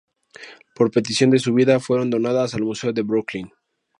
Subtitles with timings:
[0.73, 3.51] Por petición de su viuda, fueron donadas al Museo de Brooklyn.